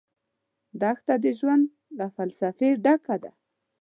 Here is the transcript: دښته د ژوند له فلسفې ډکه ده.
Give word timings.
دښته 0.81 1.13
د 1.23 1.25
ژوند 1.39 1.63
له 1.97 2.05
فلسفې 2.15 2.69
ډکه 2.83 3.15
ده. 3.23 3.31